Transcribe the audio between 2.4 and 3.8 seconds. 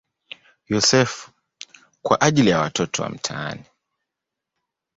ya watoto wa mitaani.